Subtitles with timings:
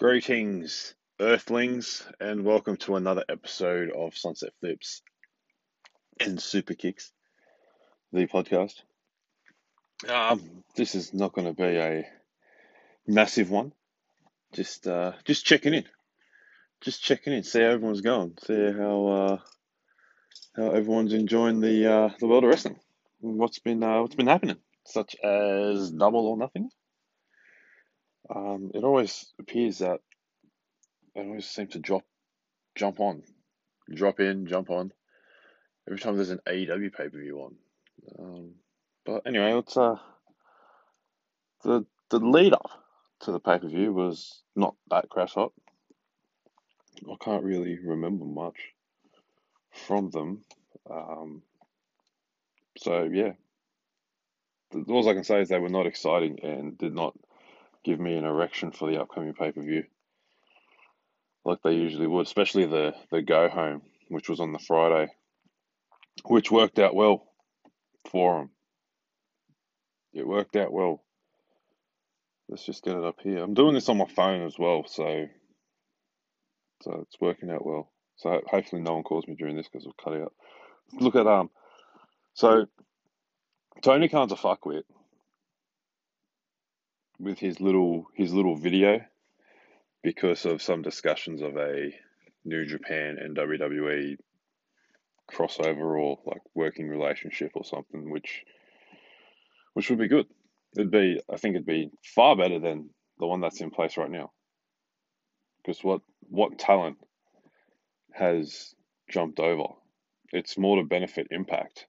[0.00, 5.02] Greetings, Earthlings, and welcome to another episode of Sunset Flips
[6.18, 7.12] and Super Kicks,
[8.10, 8.80] the podcast.
[10.08, 12.08] Um, this is not going to be a
[13.06, 13.74] massive one.
[14.54, 15.84] Just, uh, just checking in,
[16.80, 19.38] just checking in, see how everyone's going, see how uh,
[20.56, 22.80] how everyone's enjoying the uh, the world of wrestling.
[23.20, 26.70] What's been uh, what's been happening, such as double or nothing.
[28.32, 30.00] Um, it always appears that
[31.14, 32.04] it always seems to drop,
[32.76, 33.22] jump on,
[33.92, 34.92] drop in, jump on.
[35.88, 37.54] Every time there's an AEW pay per view on.
[38.18, 38.50] Um,
[39.04, 39.96] but anyway, let's uh,
[41.64, 42.70] the the lead up
[43.20, 45.52] to the pay per view was not that crash hot.
[47.04, 48.56] I can't really remember much
[49.72, 50.44] from them.
[50.88, 51.42] Um,
[52.78, 53.32] so yeah,
[54.70, 57.14] the, all I can say is they were not exciting and did not
[57.84, 59.84] give me an erection for the upcoming pay per view,
[61.44, 65.08] like they usually would, especially the the go home, which was on the Friday,
[66.24, 67.26] which worked out well
[68.10, 68.50] for them.
[70.12, 71.02] It worked out well.
[72.48, 73.42] Let's just get it up here.
[73.42, 75.26] I'm doing this on my phone as well, so
[76.82, 77.92] so it's working out well.
[78.16, 80.34] So hopefully no one calls me during this because we'll cut it out.
[81.00, 81.50] Look at um.
[82.34, 82.66] So
[83.82, 84.82] Tony Khan's a fuckwit
[87.20, 89.00] with his little his little video
[90.02, 91.94] because of some discussions of a
[92.44, 94.16] New Japan and WWE
[95.30, 98.44] crossover or like working relationship or something, which
[99.74, 100.26] which would be good.
[100.76, 104.10] It'd be I think it'd be far better than the one that's in place right
[104.10, 104.32] now.
[105.62, 106.96] Because what what talent
[108.12, 108.74] has
[109.10, 109.74] jumped over?
[110.32, 111.86] It's more to benefit Impact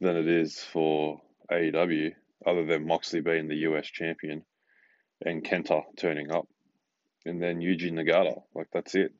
[0.00, 2.12] than it is for AEW
[2.46, 4.44] other than Moxley being the US champion
[5.24, 6.46] and Kenta turning up.
[7.24, 8.42] And then Yuji Nagata.
[8.54, 9.12] Like that's it.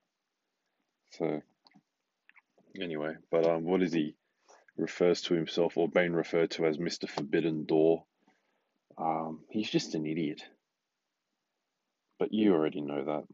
[1.11, 1.41] So
[2.81, 4.15] anyway, but um what is he
[4.77, 7.09] refers to himself or being referred to as Mr.
[7.09, 8.05] Forbidden Door.
[8.99, 10.43] Um, he's just an idiot.
[12.19, 13.25] But you already know that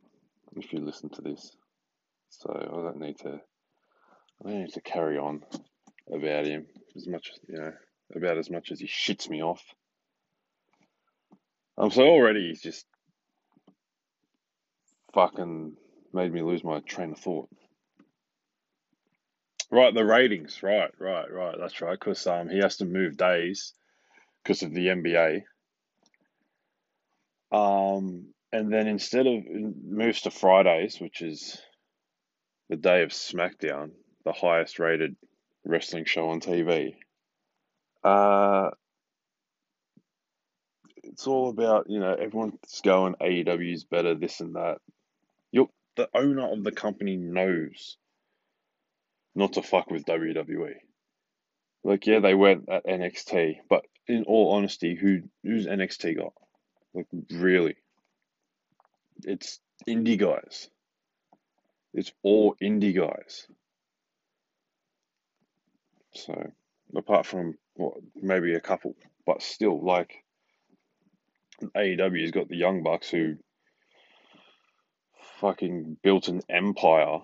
[0.57, 1.55] if you listen to this.
[2.31, 3.41] So I don't need to
[4.45, 5.43] I don't need to carry on
[6.13, 7.73] about him as much you know
[8.15, 9.63] about as much as he shits me off.
[11.81, 12.85] Um, so already he's just
[15.15, 15.77] fucking
[16.13, 17.49] made me lose my train of thought.
[19.71, 20.63] Right, the ratings.
[20.63, 21.57] Right, right, right.
[21.59, 21.99] That's right.
[21.99, 23.73] Because um, he has to move days
[24.43, 25.43] because of the NBA.
[27.51, 31.59] Um, and then instead of moves to Fridays, which is
[32.69, 33.93] the day of SmackDown,
[34.27, 35.17] the highest rated
[35.65, 36.95] wrestling show on TV.
[38.05, 38.71] Uh,
[41.21, 44.79] it's all about you know everyone's going AEW's better, this and that.
[45.53, 47.99] You're the owner of the company knows
[49.35, 50.77] not to fuck with WWE.
[51.85, 56.33] Like yeah, they went at NXT, but in all honesty, who who's NXT got?
[56.95, 57.77] Like really,
[59.23, 60.71] it's indie guys.
[61.93, 63.47] It's all indie guys.
[66.15, 66.51] So
[66.97, 68.95] apart from what maybe a couple,
[69.27, 70.25] but still like
[71.61, 73.37] AEW's got the Young Bucks who
[75.41, 77.21] fucking built an empire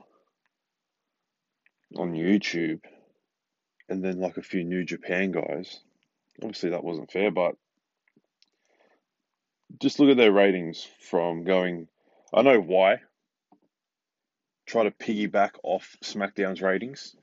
[1.96, 2.80] on YouTube
[3.88, 5.80] and then like a few New Japan guys.
[6.42, 7.54] Obviously that wasn't fair, but
[9.80, 11.88] just look at their ratings from going
[12.34, 13.00] I know why.
[14.66, 17.14] Try to piggyback off SmackDown's ratings,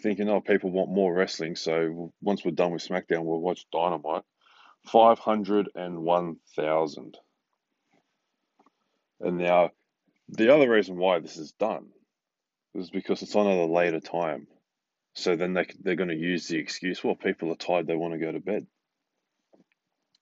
[0.00, 4.24] thinking, oh, people want more wrestling, so once we're done with SmackDown, we'll watch Dynamite.
[4.86, 7.18] 501,000.
[9.20, 9.70] And now,
[10.28, 11.86] the other reason why this is done
[12.74, 14.46] is because it's on at a later time.
[15.14, 18.12] So then they, they're going to use the excuse, well, people are tired, they want
[18.12, 18.66] to go to bed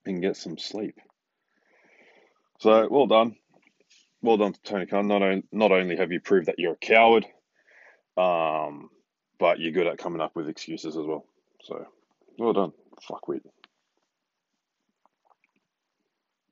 [0.07, 0.97] and get some sleep.
[2.61, 3.37] So, well done.
[4.23, 5.09] Well done to Tony Khan.
[5.09, 7.27] Not, on, not only have you proved that you're a coward,
[8.17, 8.91] um,
[9.39, 11.27] but you're good at coming up with excuses as well.
[11.63, 11.85] So,
[12.39, 12.73] well done.
[13.03, 13.41] Fuck Fuckwit.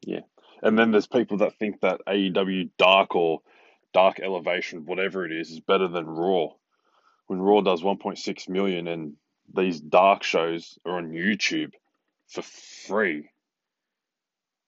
[0.03, 0.21] Yeah.
[0.63, 3.41] And then there's people that think that AEW Dark or
[3.93, 6.49] Dark Elevation, whatever it is, is better than Raw.
[7.27, 9.15] When Raw does 1.6 million and
[9.55, 11.73] these dark shows are on YouTube
[12.29, 13.29] for free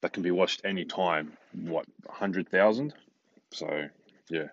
[0.05, 1.33] that can be watched anytime.
[1.55, 2.93] What, 100,000?
[3.53, 3.89] So,
[4.29, 4.49] yeah.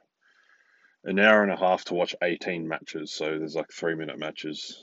[1.03, 3.11] An hour and a half to watch 18 matches.
[3.11, 4.81] So there's like three minute matches.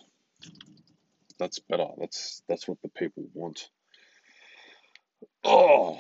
[1.39, 1.87] That's better.
[1.97, 3.71] That's that's what the people want.
[5.45, 5.99] Oh,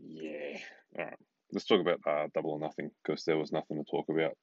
[0.00, 0.58] yeah.
[0.98, 1.16] All right.
[1.52, 4.36] let's talk about uh, Double or Nothing because there was nothing to talk about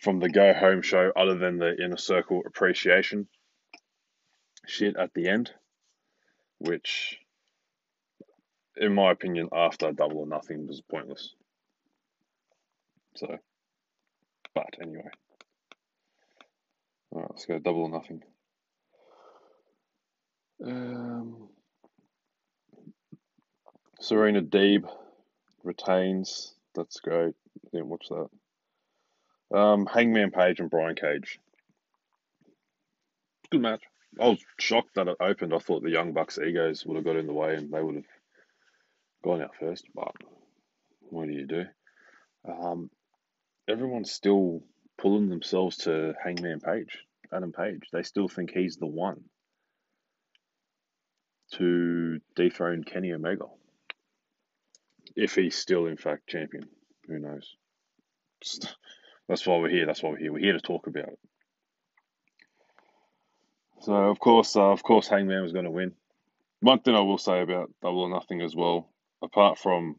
[0.00, 3.28] from the Go Home show other than the Inner Circle appreciation
[4.66, 5.50] shit at the end,
[6.58, 7.18] which,
[8.76, 11.34] in my opinion, after Double or Nothing was pointless.
[13.16, 13.38] So,
[14.54, 15.08] but anyway.
[17.14, 18.22] Alright, let's go Double or Nothing.
[20.64, 21.48] Um,
[24.02, 24.84] Serena Deeb
[25.62, 26.52] retains.
[26.74, 27.34] That's great.
[27.70, 29.56] Didn't watch that.
[29.56, 31.38] Um, Hangman Page and Brian Cage.
[33.52, 33.82] Good match.
[34.20, 35.54] I was shocked that it opened.
[35.54, 37.94] I thought the Young Bucks egos would have got in the way and they would
[37.94, 38.08] have
[39.22, 39.86] gone out first.
[39.94, 40.16] But
[41.02, 41.64] what do you do?
[42.44, 42.90] Um,
[43.68, 44.64] everyone's still
[44.98, 46.98] pulling themselves to Hangman Page,
[47.32, 47.82] Adam Page.
[47.92, 49.22] They still think he's the one
[51.52, 53.44] to dethrone Kenny Omega.
[55.16, 56.68] If he's still, in fact, champion.
[57.06, 57.54] Who knows?
[59.28, 59.86] That's why we're here.
[59.86, 60.32] That's why we're here.
[60.32, 61.18] We're here to talk about it.
[63.80, 65.92] So, of course, uh, of course, Hangman was going to win.
[66.60, 68.88] One thing I will say about Double or Nothing as well,
[69.22, 69.96] apart from,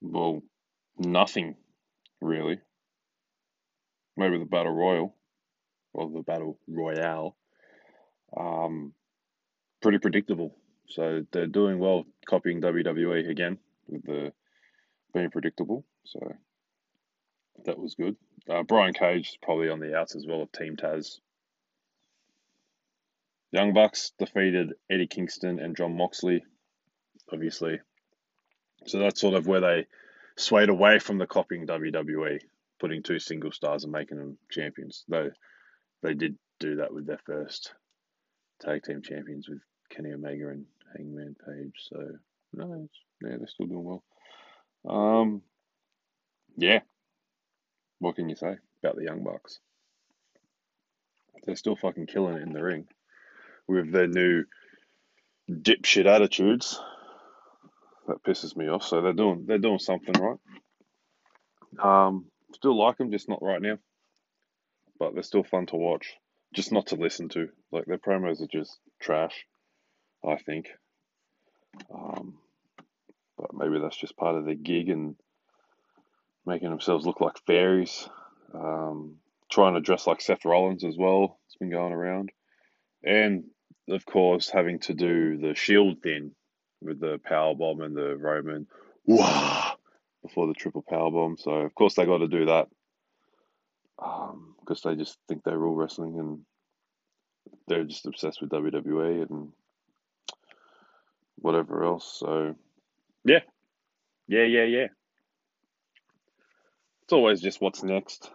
[0.00, 0.42] well,
[0.98, 1.54] nothing
[2.20, 2.58] really.
[4.16, 5.14] Maybe the Battle Royal
[5.92, 7.36] or the Battle Royale.
[8.36, 8.92] Um,
[9.80, 10.56] pretty predictable.
[10.90, 13.58] So they're doing well copying WWE again
[13.88, 14.32] with the
[15.14, 15.84] being predictable.
[16.04, 16.20] So
[17.64, 18.16] that was good.
[18.48, 21.18] Uh, Brian Cage is probably on the outs as well of Team Taz.
[23.52, 26.44] Young Bucks defeated Eddie Kingston and Jon Moxley,
[27.32, 27.80] obviously.
[28.86, 29.86] So that's sort of where they
[30.36, 32.40] swayed away from the copying WWE,
[32.78, 35.04] putting two single stars and making them champions.
[35.08, 35.30] Though
[36.02, 37.74] they did do that with their first
[38.60, 39.60] tag team champions with
[39.90, 40.66] Kenny Omega and
[40.96, 41.74] Hangman Page.
[41.88, 41.98] So
[42.52, 42.88] no,
[43.22, 44.02] yeah, they're still doing well.
[44.88, 45.42] Um,
[46.56, 46.80] yeah.
[47.98, 49.60] What can you say about the Young Bucks?
[51.44, 52.86] They're still fucking killing it in the ring
[53.66, 54.44] with their new
[55.50, 56.78] dipshit attitudes.
[58.08, 58.82] That pisses me off.
[58.84, 60.38] So they're doing they're doing something right.
[61.82, 63.78] Um, still like them, just not right now.
[64.98, 66.14] But they're still fun to watch,
[66.54, 67.48] just not to listen to.
[67.70, 69.46] Like their promos are just trash.
[70.26, 70.68] I think.
[71.94, 72.34] Um,
[73.38, 75.16] but maybe that's just part of the gig and
[76.46, 78.08] making themselves look like fairies.
[78.54, 79.16] Um,
[79.50, 81.38] trying to dress like Seth Rollins as well.
[81.46, 82.30] It's been going around.
[83.02, 83.44] And
[83.88, 86.32] of course, having to do the shield thing
[86.80, 88.66] with the power bomb and the Roman
[89.06, 89.74] wah
[90.22, 91.36] before the triple power bomb.
[91.36, 92.68] So of course they got to do that
[93.98, 96.40] because um, they just think they're all wrestling and
[97.66, 99.52] they're just obsessed with WWE and
[101.40, 102.18] whatever else.
[102.18, 102.54] So,
[103.24, 103.40] yeah,
[104.28, 104.86] yeah, yeah, yeah.
[107.02, 108.30] It's always just what's next,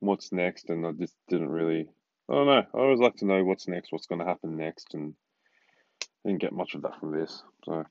[0.00, 1.88] what's next, and I just didn't really.
[2.28, 2.62] I don't know.
[2.74, 5.14] I always like to know what's next, what's going to happen next, and
[6.02, 7.42] I didn't get much of that from this.
[7.64, 7.84] So,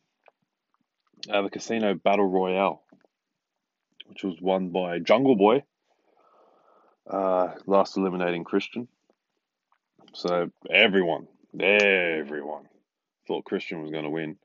[1.31, 2.83] uh, the Casino Battle Royale,
[4.07, 5.63] which was won by Jungle Boy,
[7.09, 8.87] uh, last eliminating Christian.
[10.13, 11.27] So everyone,
[11.59, 12.65] everyone
[13.27, 14.37] thought Christian was going to win,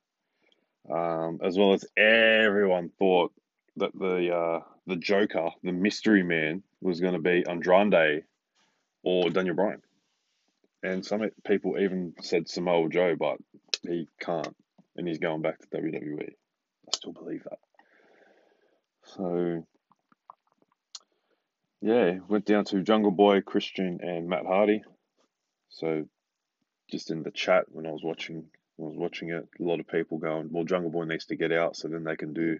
[0.90, 3.32] um, as well as everyone thought
[3.76, 8.24] that the uh, the Joker, the Mystery Man, was going to be Andrade
[9.02, 9.82] or Daniel Bryan.
[10.82, 13.38] And some people even said Samoa Joe, but
[13.82, 14.54] he can't,
[14.96, 16.28] and he's going back to WWE.
[16.28, 17.58] I still believe that.
[19.04, 19.66] So,
[21.80, 24.82] yeah, went down to Jungle Boy, Christian, and Matt Hardy.
[25.70, 26.06] So,
[26.90, 28.46] just in the chat when I was watching
[28.78, 31.52] I was watching it, a lot of people going, well, Jungle Boy needs to get
[31.52, 32.58] out so then they can do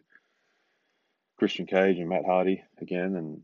[1.39, 3.15] Christian Cage and Matt Hardy again.
[3.15, 3.43] And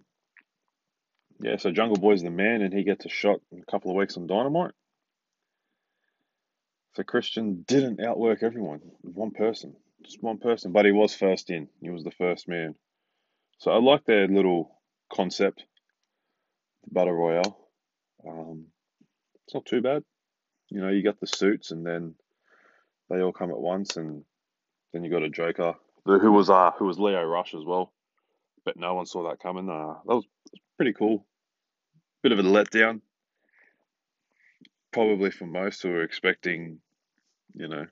[1.40, 3.97] yeah, so Jungle Boy's the man and he gets a shot in a couple of
[3.97, 4.73] weeks on Dynamite.
[6.95, 11.69] So Christian didn't outwork everyone, one person, just one person, but he was first in.
[11.81, 12.75] He was the first man.
[13.59, 14.81] So I like their little
[15.12, 15.64] concept,
[16.85, 17.59] the Battle Royale.
[18.26, 18.66] Um,
[19.45, 20.02] it's not too bad.
[20.71, 22.14] You know, you got the suits and then
[23.11, 24.25] they all come at once, and
[24.92, 27.92] then you got a Joker who was uh who was Lio Rush as well,
[28.64, 29.68] but no one saw that coming.
[29.68, 30.26] Uh, that was
[30.76, 31.25] pretty cool.
[32.23, 33.00] Bit of a letdown,
[34.92, 36.78] probably for most who were expecting,
[37.54, 37.87] you know,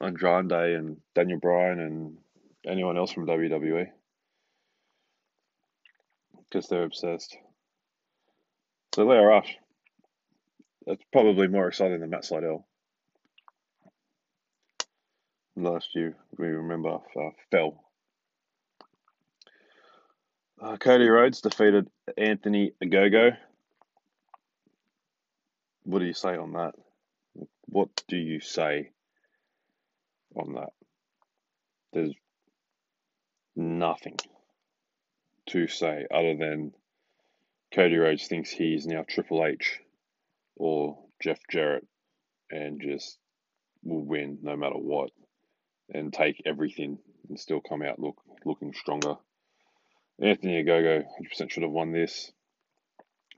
[0.00, 2.18] Andrade and Daniel Bryan and
[2.66, 3.86] anyone else from WWE
[6.50, 7.36] because they're obsessed.
[8.94, 9.56] So Lio Rush,
[10.86, 12.64] that's probably more exciting than Matt Sydal.
[15.60, 17.82] Last year, we remember, uh, fell.
[20.60, 23.36] Uh, Cody Rhodes defeated Anthony Ogogo.
[25.82, 26.74] What do you say on that?
[27.66, 28.90] What do you say
[30.36, 30.70] on that?
[31.92, 32.14] There's
[33.56, 34.18] nothing
[35.46, 36.72] to say other than
[37.74, 39.80] Cody Rhodes thinks he's now Triple H
[40.54, 41.84] or Jeff Jarrett
[42.48, 43.18] and just
[43.82, 45.10] will win no matter what
[45.92, 49.14] and take everything and still come out look looking stronger.
[50.20, 52.32] Anthony Ogogo 100% should have won this.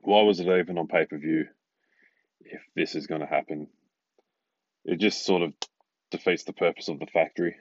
[0.01, 1.45] Why was it even on pay per view
[2.41, 3.67] if this is going to happen?
[4.83, 5.53] It just sort of
[6.09, 7.55] defeats the purpose of the factory.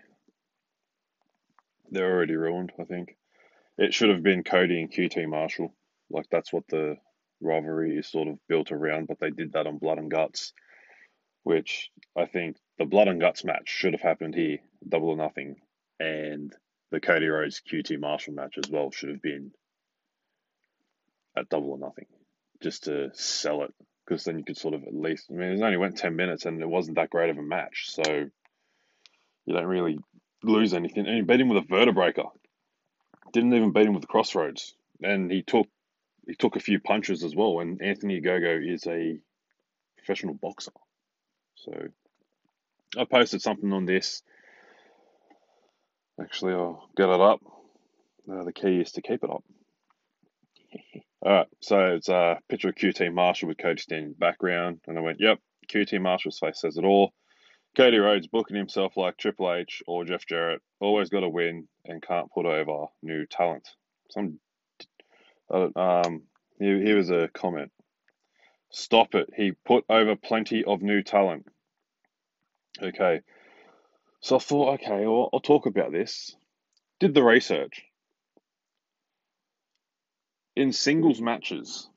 [1.91, 3.17] They're already ruined, I think.
[3.77, 5.75] It should have been Cody and QT Marshall.
[6.09, 6.97] Like, that's what the
[7.41, 10.53] rivalry is sort of built around, but they did that on Blood and Guts,
[11.43, 15.57] which I think the Blood and Guts match should have happened here, double or nothing,
[15.99, 16.55] and
[16.91, 19.53] the Cody Rhodes QT Marshall match as well should have been
[21.37, 22.07] at double or nothing,
[22.63, 25.27] just to sell it, because then you could sort of at least.
[25.31, 27.91] I mean, it only went ten minutes, and it wasn't that great of a match,
[27.91, 28.31] so
[29.47, 29.99] you don't really
[30.43, 31.07] lose anything.
[31.07, 32.31] And he beat him with a Vertebreaker.
[33.33, 35.69] Didn't even beat him with the crossroads, and he took
[36.27, 37.61] he took a few punches as well.
[37.61, 39.19] And Anthony Ogogo is a
[39.97, 40.73] professional boxer,
[41.55, 41.73] so
[42.99, 44.23] I posted something on this.
[46.21, 47.41] Actually, I'll get it up.
[48.31, 49.45] Uh, the key is to keep it up.
[51.23, 54.81] All right, so it's a picture of QT Marshall with Cody standing in the background,
[54.87, 57.13] and I went, "Yep, QT Marshall's face says it all."
[57.77, 62.03] Cody Rhodes booking himself like Triple H or Jeff Jarrett, always got to win and
[62.03, 63.69] can't put over new talent.
[64.11, 64.41] Some,
[65.53, 66.23] uh, um,
[66.59, 67.71] here, here was a comment.
[68.71, 69.31] Stop it.
[69.37, 71.47] He put over plenty of new talent.
[72.83, 73.21] Okay.
[74.21, 76.37] So I thought, okay, well, I'll talk about this.
[76.99, 77.83] Did the research.
[80.57, 81.89] In singles matches,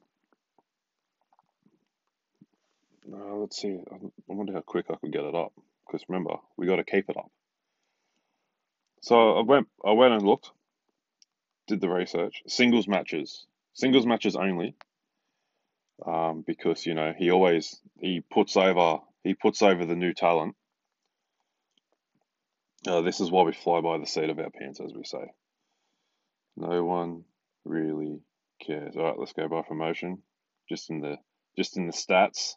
[3.11, 3.77] uh, let's see.
[3.91, 5.51] I wonder how quick I could get it up.
[5.85, 7.29] Because remember, we got to keep it up.
[9.01, 10.51] So I went, I went and looked,
[11.67, 12.41] did the research.
[12.47, 14.75] Singles matches, singles matches only.
[16.05, 20.55] Um, because you know he always he puts over he puts over the new talent
[22.87, 25.31] uh, this is why we fly by the seat of our pants, as we say.
[26.55, 27.23] No one
[27.65, 28.21] really
[28.65, 28.95] cares.
[28.95, 30.21] All right, let's go by promotion.
[30.69, 31.17] Just in the
[31.57, 32.55] just in the stats.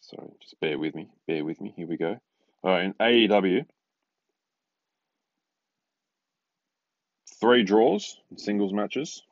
[0.00, 1.10] Sorry, just bear with me.
[1.26, 1.72] Bear with me.
[1.76, 2.16] Here we go.
[2.62, 3.64] All right, in AEW,
[7.40, 9.22] three draws in singles matches.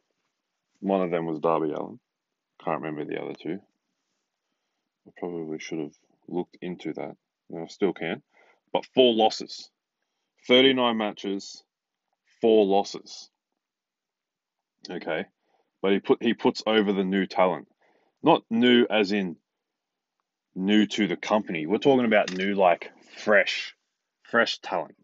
[0.81, 1.99] One of them was Darby Allin.
[2.63, 3.59] Can't remember the other two.
[5.07, 5.95] I probably should have
[6.29, 7.17] looked into that.
[7.55, 8.23] I still can.
[8.73, 9.71] But four losses.
[10.47, 11.63] 39 matches,
[12.41, 13.31] four losses.
[14.91, 15.25] Okay.
[15.81, 17.69] But he put he puts over the new talent.
[18.23, 19.37] Not new as in
[20.55, 21.67] new to the company.
[21.67, 23.75] We're talking about new like fresh,
[24.23, 24.97] fresh talent.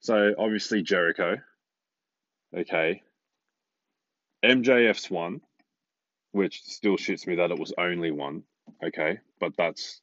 [0.00, 1.36] So obviously Jericho.
[2.56, 3.02] Okay.
[4.44, 5.40] MJF's one,
[6.32, 8.42] which still shits me that it was only one.
[8.84, 10.00] Okay, but that's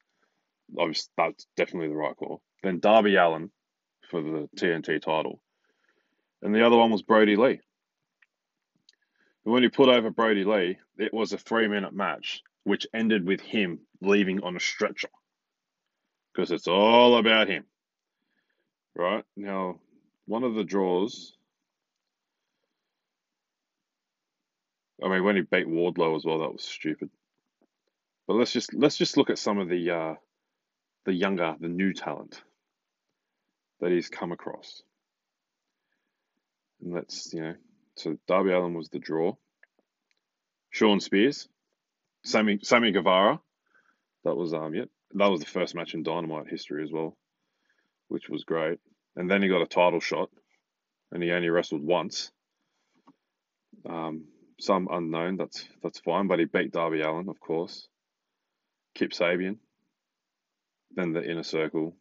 [0.77, 2.41] obviously that's definitely the right call.
[2.63, 3.51] Then Darby Allin,
[4.12, 5.41] for the TNT title.
[6.41, 7.62] And the other one was Brodie Lee.
[9.46, 13.25] And when he put over Brodie Lee, it was a three minute match, which ended
[13.25, 15.10] with him leaving on a stretcher.
[16.34, 17.63] Because it's all about him.
[18.96, 19.24] Right?
[19.38, 19.80] Now,
[20.25, 21.34] one of the draws.
[25.03, 27.10] I mean, when he beat Wardlow as well, that was stupid.
[28.27, 30.13] But let's just let's just look at some of the uh,
[31.06, 32.41] the younger, the new talent
[33.81, 34.81] that he's come across.
[36.81, 37.55] And let's, you know,
[37.97, 39.35] so Darby Allin was the draw.
[40.69, 41.50] Shawn Spears,
[42.23, 43.41] Sammy Sammy Guevara,
[44.23, 44.85] that was um yeah,
[45.15, 47.17] that was the first match in Dynamite history as well,
[48.07, 48.79] which was great.
[49.17, 50.29] And then he got a title shot,
[51.11, 52.31] and he only wrestled once.
[53.88, 54.25] Um,
[54.59, 57.88] some unknown, that's that's fine, but he beat Darby Allin, of course.
[58.95, 59.57] Kip Sabian,
[60.95, 61.95] then the inner circle,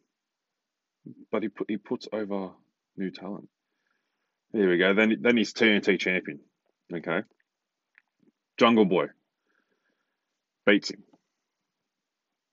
[1.31, 2.51] but he put, he puts over
[2.97, 3.47] new talent.
[4.53, 4.93] There we go.
[4.93, 6.39] Then then he's TNT champion.
[6.93, 7.21] Okay.
[8.57, 9.07] Jungle Boy
[10.65, 11.03] beats him.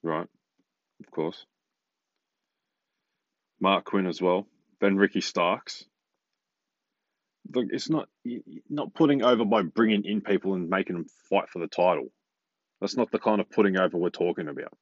[0.03, 0.29] Right.
[1.01, 1.45] Of course.
[3.63, 4.47] Marq Quen as well.
[4.81, 5.85] Then Ricky Starks.
[7.53, 8.09] Look, it's not
[8.69, 12.09] not putting over by bringing in people and making them fight for the title.
[12.81, 14.77] That's not the kind of putting over we're talking about.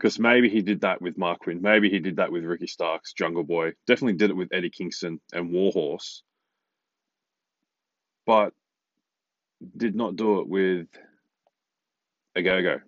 [0.00, 1.60] Because maybe he did that with Marq Quen.
[1.60, 3.72] Maybe he did that with Ricky Starks, Jungle Boy.
[3.86, 6.22] Definitely did it with Eddie Kingston and Warhorse.
[8.24, 8.54] But
[9.76, 10.86] did not do it with
[12.34, 12.80] Ogogo.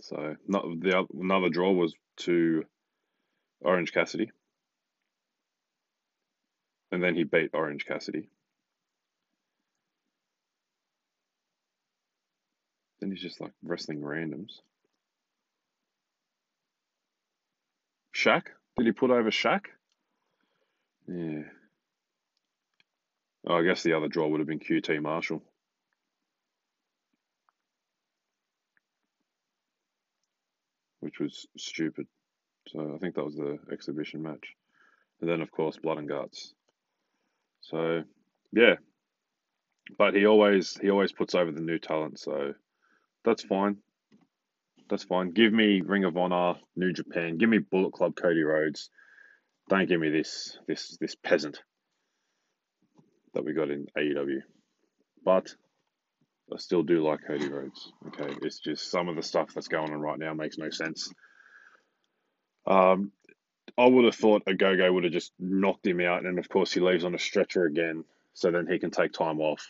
[0.00, 2.64] So not the another draw was to
[3.62, 4.30] Orange Cassidy,
[6.92, 8.28] and then he beat Orange Cassidy.
[13.00, 14.60] Then he's just like wrestling randoms.
[18.14, 18.42] Shaq?
[18.76, 19.62] Did he put over Shaq?
[21.08, 21.42] Yeah.
[23.46, 25.42] Oh, I guess the other draw would have been QT Marshall.
[31.00, 32.06] Which was stupid.
[32.68, 34.54] So I think that was the exhibition match.
[35.20, 36.52] And then, of course, Blood and Guts.
[37.62, 38.02] So,
[38.52, 38.74] yeah.
[39.96, 42.54] But he always he always puts over the new talent, so
[43.24, 43.76] that's fine.
[44.88, 45.30] That's fine.
[45.30, 47.38] Give me Ring of Honor, New Japan.
[47.38, 48.90] Give me Bullet Club, Cody Rhodes.
[49.68, 51.60] Don't give me this this this peasant
[53.34, 54.40] that we got in AEW.
[55.24, 55.54] But
[56.52, 57.92] I still do like Cody Rhodes.
[58.08, 61.12] Okay, it's just some of the stuff that's going on right now makes no sense.
[62.66, 63.12] Um,
[63.78, 66.80] I would have thought Ogogo would have just knocked him out, and of course he
[66.80, 69.66] leaves on a stretcher again, so then he can take time off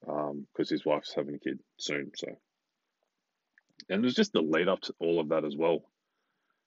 [0.00, 2.10] because um, his wife's having a kid soon.
[2.16, 2.28] So,
[3.88, 5.82] and there's just the lead up to all of that as well.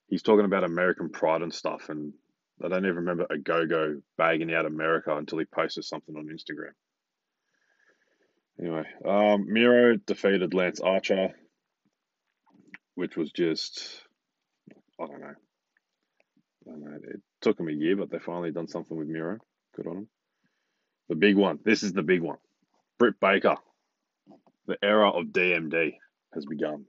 [0.08, 2.12] He's talking about American pride and stuff, and
[2.64, 6.72] I don't even remember Ogogo bagging out America until he posted something on Instagram.
[8.60, 11.28] Anyway, um, Miro defeated Lance Archer,
[12.96, 14.02] which was just,
[15.00, 15.34] I don't know.
[16.66, 16.98] I don't know.
[17.02, 19.38] It took him a year, but they finally done something with Miro.
[19.76, 20.08] Good on him.
[21.08, 21.60] The big one.
[21.64, 22.38] This is the big one.
[22.98, 23.56] Britt Baker.
[24.66, 25.94] The era of DMD
[26.34, 26.84] has begun.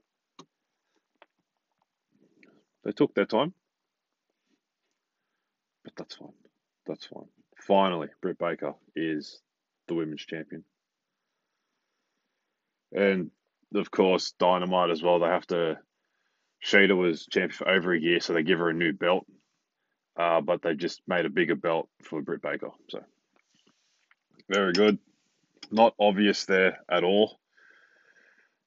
[2.84, 3.52] They took their time.
[5.84, 6.32] But that's fine.
[6.86, 7.28] That's fine.
[7.56, 9.40] Finally, Britt Baker is
[9.88, 10.64] the women's champion.
[12.92, 13.30] And
[13.74, 15.18] of course, Dynamite as well.
[15.18, 15.78] They have to.
[16.64, 19.26] Shida was champion for over a year, so they give her a new belt.
[20.16, 22.70] Uh, but they just made a bigger belt for Britt Baker.
[22.90, 23.02] So,
[24.50, 24.98] very good.
[25.70, 27.38] Not obvious there at all.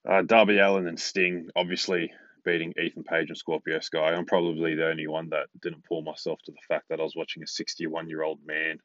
[0.10, 2.12] Uh, Darby Allin and Sting, obviously,
[2.44, 4.14] beating Ethan Page and Scorpio Sky.
[4.14, 7.16] I'm probably the only one that didn't pull myself to the fact that I was
[7.16, 8.80] watching a 61 year old man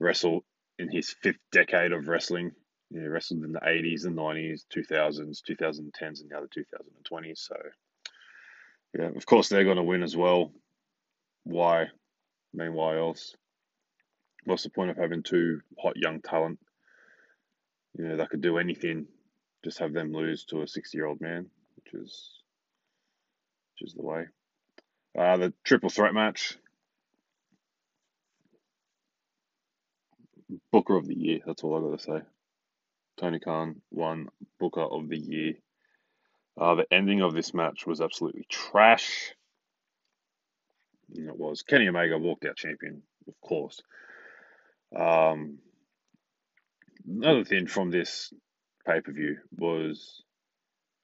[0.00, 0.44] wrestle
[0.78, 2.52] in his fifth decade of wrestling.
[2.90, 7.38] Know, wrestled in the 80s, the 90s, 2000s, 2010s, and the other 2020s.
[7.38, 7.56] So,
[8.98, 10.52] yeah, of course they're going to win as well.
[11.44, 11.82] Why?
[11.82, 11.88] I
[12.54, 13.34] mean, why else?
[14.44, 16.58] What's the point of having two hot young talent?
[17.98, 19.06] You know, that could do anything.
[19.64, 22.37] Just have them lose to a 60 year old man, which is
[23.80, 24.26] which is the way.
[25.18, 26.56] Uh, the triple threat match.
[30.72, 31.40] Booker of the year.
[31.46, 32.26] That's all I got to say.
[33.18, 35.54] Tony Khan won Booker of the year.
[36.58, 39.34] Uh, the ending of this match was absolutely trash.
[41.14, 43.80] it was Kenny Omega walked out champion, of course.
[44.96, 45.58] Um,
[47.06, 48.32] another thing from this
[48.86, 50.22] pay per view was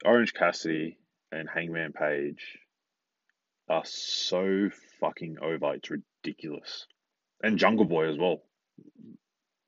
[0.03, 0.97] Orange Cassidy
[1.31, 2.57] and Hangman Page
[3.67, 5.73] are so fucking over.
[5.73, 6.87] It's ridiculous.
[7.43, 8.41] And Jungle Boy as well.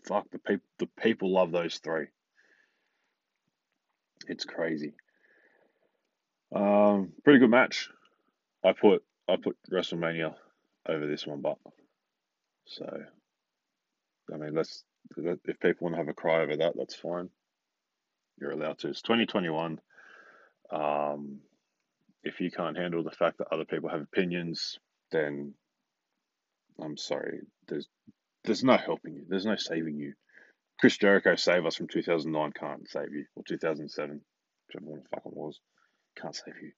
[0.06, 0.66] Fuck the people.
[0.80, 2.08] The people love those three.
[4.28, 4.94] It's crazy.
[6.54, 7.90] Um, pretty good match.
[8.64, 10.34] I put I put WrestleMania
[10.88, 11.58] over this one, but
[12.66, 12.86] so
[14.34, 14.84] I mean, let's
[15.16, 17.30] if people want to have a cry over that, that's fine.
[18.40, 18.90] You're allowed to.
[18.90, 19.80] It's 2021.
[20.72, 21.40] Um,
[22.24, 24.80] if you can't handle the fact that other people have opinions,
[25.12, 25.54] then
[26.82, 27.40] I'm sorry.
[27.68, 27.88] There's
[28.44, 29.26] there's no helping you.
[29.28, 30.14] There's no saving you.
[30.80, 34.22] Chris Jericho save us from 2009 can't save you, or 2007,
[34.68, 35.60] whichever one the fuck it was,
[36.16, 36.72] can't save you.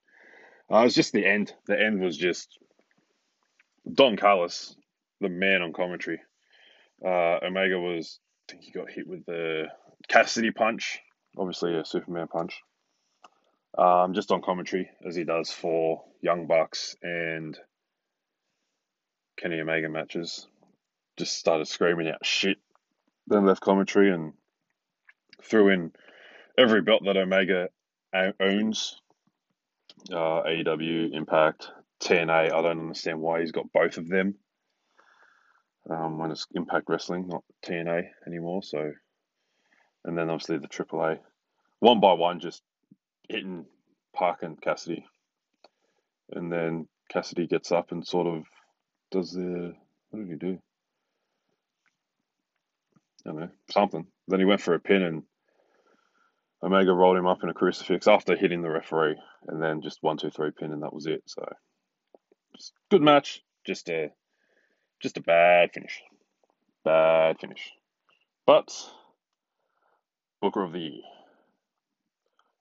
[0.71, 1.53] Uh, it was just the end.
[1.67, 2.57] The end was just
[3.91, 4.75] Don Callis,
[5.19, 6.21] the man on commentary.
[7.05, 9.65] Uh, Omega was, I think he got hit with the
[10.07, 10.99] Cassidy punch,
[11.37, 12.61] obviously a Superman punch
[13.77, 17.57] um, just on commentary as he does for Young Bucks and
[19.37, 20.47] Kenny Omega matches.
[21.17, 22.57] Just started screaming out shit,
[23.27, 24.33] then left commentary and
[25.43, 25.91] threw in
[26.57, 27.69] every belt that Omega
[28.39, 28.99] owns
[30.11, 31.69] uh, AEW, Impact,
[32.01, 32.29] TNA.
[32.29, 34.35] I don't understand why he's got both of them.
[35.89, 38.61] Um, when it's Impact Wrestling, not TNA anymore.
[38.63, 38.91] So,
[40.05, 41.19] and then obviously the AAA,
[41.79, 42.61] one by one, just
[43.29, 43.65] hitting
[44.13, 45.05] parking Cassidy,
[46.31, 48.43] and then Cassidy gets up and sort of
[49.11, 49.73] does the
[50.09, 50.59] what did he do?
[53.25, 54.07] I don't know something.
[54.27, 55.23] Then he went for a pin and
[56.61, 59.15] Omega rolled him up in a crucifix after hitting the referee,
[59.47, 61.23] and then just one, two, three pin, and that was it.
[61.25, 61.47] So,
[62.91, 63.41] good match.
[63.65, 64.11] Just a,
[65.01, 66.01] just a bad finish.
[66.83, 67.71] Bad finish.
[68.45, 68.73] But
[70.41, 71.01] Booker of the Year,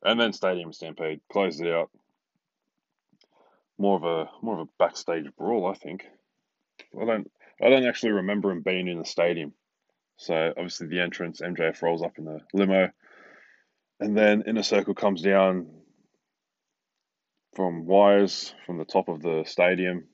[0.02, 1.90] and then Stadium Stampede closed it out.
[3.78, 6.04] More of a more of a backstage brawl, I think.
[7.00, 7.30] I don't
[7.62, 9.52] I don't actually remember him being in the stadium.
[10.16, 12.90] So obviously the entrance, MJF rolls up in the limo
[14.00, 15.66] and then Inner Circle comes down
[17.54, 20.04] from wires from the top of the stadium,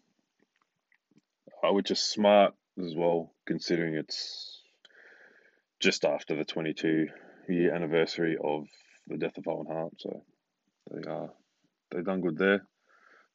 [1.63, 4.63] which is smart as well, considering it's
[5.81, 7.09] just after the 22
[7.49, 8.67] year anniversary of
[9.07, 9.93] the death of Owen Hart.
[9.99, 10.23] So
[10.91, 11.31] they are
[11.91, 12.67] they done good there.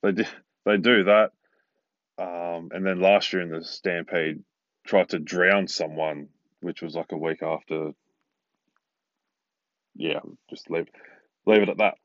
[0.03, 0.27] They did
[0.65, 1.31] they do that.
[2.17, 4.43] Um, and then last year in the Stampede,
[4.85, 6.27] tried to drown someone,
[6.59, 7.91] which was like a week after
[9.95, 10.87] yeah, just leave
[11.45, 11.95] leave it at that.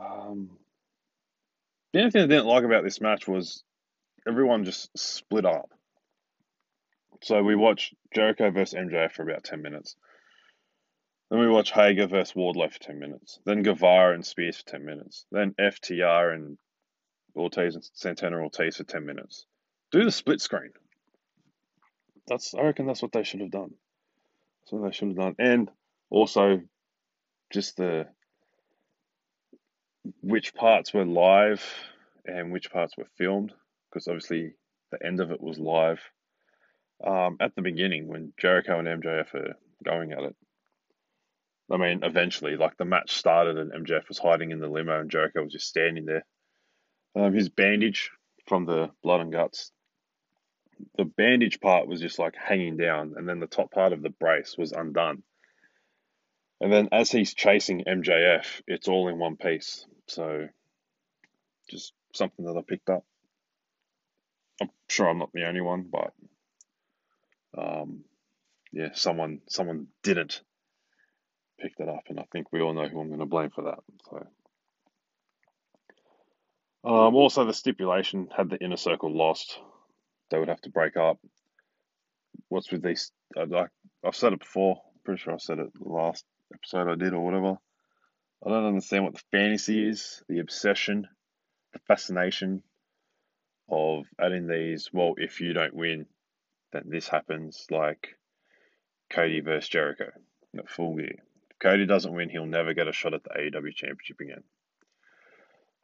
[0.00, 0.50] Um,
[1.92, 3.64] the only thing I didn't like about this match was
[4.26, 5.70] everyone just split up.
[7.22, 9.96] So we watched Jericho versus MJF for about ten minutes.
[11.30, 13.38] Then we watch Hager versus Wardlow for ten minutes.
[13.44, 15.26] Then Guevara and Spears for ten minutes.
[15.30, 16.58] Then FTR and
[17.36, 19.46] Ortiz and Santana Ortiz for ten minutes.
[19.90, 20.72] Do the split screen.
[22.26, 23.74] That's I reckon that's what they should have done.
[24.66, 25.34] So they should have done.
[25.38, 25.70] And
[26.10, 26.62] also
[27.50, 28.06] just the
[30.22, 31.64] which parts were live
[32.24, 33.52] and which parts were filmed,
[33.90, 34.52] because obviously
[34.90, 36.00] the end of it was live.
[37.04, 40.36] Um, at the beginning, when Jericho and MJF are going at it,
[41.70, 45.10] I mean, eventually, like the match started and MJF was hiding in the limo and
[45.10, 46.24] Jericho was just standing there.
[47.14, 48.10] Um, his bandage
[48.46, 49.70] from the blood and guts
[50.96, 54.10] the bandage part was just like hanging down, and then the top part of the
[54.10, 55.22] brace was undone.
[56.60, 59.86] And then as he's chasing MJF, it's all in one piece.
[60.06, 60.48] So
[61.70, 63.04] just something that I picked up.
[64.60, 66.12] I'm sure I'm not the only one, but
[67.56, 68.04] um,
[68.72, 70.42] yeah, someone someone didn't
[71.60, 73.64] pick that up, and I think we all know who I'm going to blame for
[73.64, 73.80] that.
[74.10, 74.26] So.
[76.84, 79.58] Um, also, the stipulation had the inner circle lost
[80.30, 81.18] they would have to break up.
[82.48, 83.10] What's with these?
[83.34, 83.70] Like
[84.04, 84.80] I've said it before.
[85.04, 87.58] Pretty sure I said it the last episode I did or whatever.
[88.44, 91.08] I don't understand what the fantasy is, the obsession,
[91.72, 92.62] the fascination
[93.68, 94.90] of adding these.
[94.92, 96.06] Well, if you don't win,
[96.72, 97.66] then this happens.
[97.70, 98.16] Like
[99.10, 100.10] Cody versus Jericho
[100.56, 101.16] at full gear.
[101.60, 104.44] Cody doesn't win, he'll never get a shot at the AEW Championship again.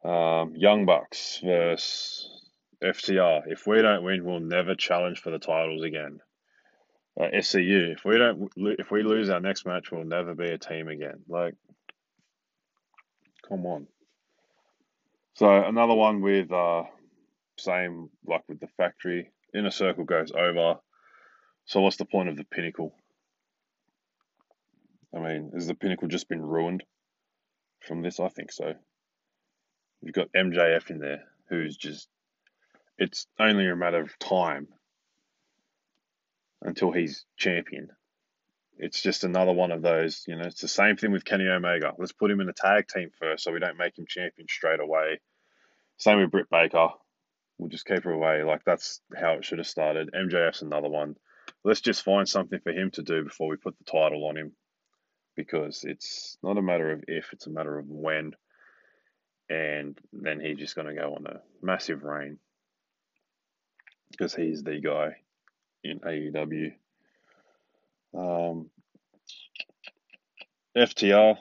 [0.03, 2.29] Um, Young Bucks versus
[2.83, 6.19] FTR, if we don't win, we'll never challenge for the titles again.
[7.19, 10.57] Uh, SCU, if we don't, if we lose our next match, we'll never be a
[10.57, 11.23] team again.
[11.29, 11.55] Like,
[13.47, 13.87] come on.
[15.35, 16.83] So another one with uh,
[17.57, 19.31] same like with the factory.
[19.53, 20.75] Inner circle goes over.
[21.65, 22.93] So what's the point of the pinnacle?
[25.15, 26.83] I mean, has the pinnacle just been ruined
[27.81, 28.19] from this?
[28.19, 28.73] I think so.
[30.01, 32.09] You've got MJF in there, who's just
[32.97, 34.67] it's only a matter of time
[36.61, 37.89] until he's champion.
[38.77, 41.93] It's just another one of those, you know, it's the same thing with Kenny Omega.
[41.97, 44.81] Let's put him in a tag team first so we don't make him champion straight
[44.81, 45.21] away.
[45.97, 46.89] Same with Britt Baker.
[47.57, 48.43] We'll just keep her away.
[48.43, 50.11] Like that's how it should have started.
[50.13, 51.15] MJF's another one.
[51.63, 54.51] Let's just find something for him to do before we put the title on him.
[55.35, 58.33] Because it's not a matter of if, it's a matter of when.
[59.49, 62.39] And then he's just going to go on a massive reign
[64.11, 65.17] because he's the guy
[65.83, 66.71] in AEW.
[68.17, 68.69] Um,
[70.75, 71.37] FTR,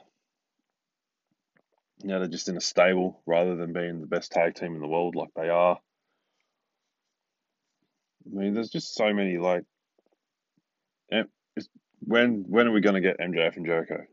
[2.02, 4.80] you know, they're just in a stable rather than being the best tag team in
[4.80, 5.78] the world like they are.
[8.26, 9.64] I mean, there's just so many like,
[12.04, 14.04] when when are we going to get MJF and Jericho?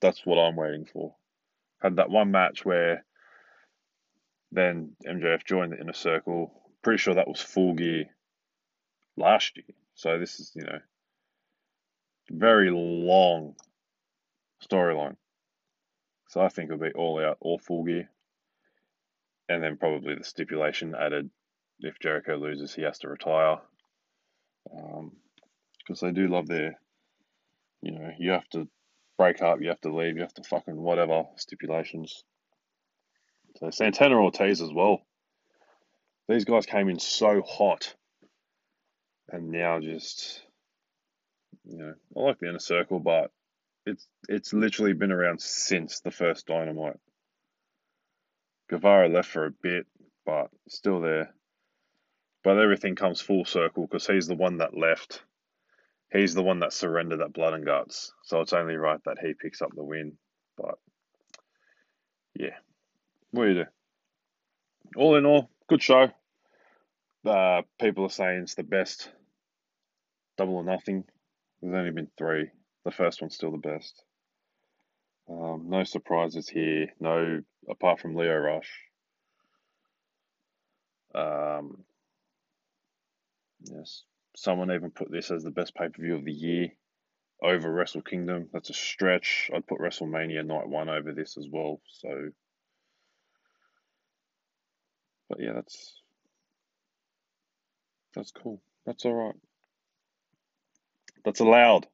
[0.00, 1.14] That's what I'm waiting for.
[1.80, 3.04] Had that one match where
[4.52, 6.52] then MJF joined the inner circle
[6.84, 8.04] pretty sure that was full gear
[9.16, 9.64] last year.
[9.94, 10.78] So this is, you know,
[12.30, 13.54] very long
[14.70, 15.16] storyline.
[16.28, 18.10] So I think it'll be all out, all full gear.
[19.48, 21.30] And then probably the stipulation added
[21.80, 23.58] if Jericho loses, he has to retire.
[24.64, 26.78] Because um, they do love their,
[27.84, 28.66] you know, you have to
[29.18, 32.24] break up, you have to leave, you have to fucking whatever stipulations.
[33.56, 35.02] So Santana Ortiz as well.
[36.28, 37.94] These guys came in so hot,
[39.28, 40.42] and now just
[41.66, 43.30] you know I like the inner circle, but
[43.84, 46.98] it's it's literally been around since the first Dynamite.
[48.70, 49.86] Guevara left for a bit,
[50.24, 51.34] but still there.
[52.42, 55.22] But everything comes full circle because he's the one that left.
[56.14, 58.12] He's the one that surrendered that blood and guts.
[58.22, 60.12] So it's only right that he picks up the win.
[60.56, 60.76] But
[62.36, 62.54] yeah,
[63.32, 63.64] what do you do?
[64.96, 66.08] All in all, good show.
[67.26, 69.10] Uh, people are saying it's the best
[70.38, 71.02] double or nothing.
[71.60, 72.50] There's only been three.
[72.84, 74.04] The first one's still the best.
[75.28, 76.90] Um, no surprises here.
[77.00, 78.70] No, apart from Lio Rush.
[81.12, 81.82] Um,
[83.64, 84.04] yes,
[84.36, 86.68] someone even put this as the best pay per view of the year
[87.42, 88.48] over Wrestle Kingdom.
[88.52, 89.50] That's a stretch.
[89.54, 91.80] I'd put WrestleMania Night One over this as well.
[91.88, 92.30] So,
[95.28, 96.00] but yeah, that's
[98.14, 98.60] that's cool.
[98.86, 99.34] That's all right.
[101.24, 101.86] That's allowed.